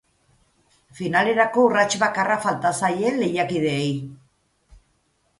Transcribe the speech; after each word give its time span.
Finalerako 0.99 1.65
urrats 1.67 1.91
bakarra 2.03 2.37
falta 2.45 2.71
zaie 2.79 3.11
lehiakideei. 3.19 3.93